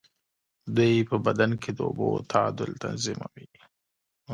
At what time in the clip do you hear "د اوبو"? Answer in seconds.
1.73-2.09